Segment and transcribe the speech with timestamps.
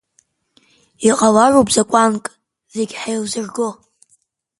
[1.09, 2.25] Иҟалароуп закәанк,
[2.75, 3.69] зегь ҳаилзырго.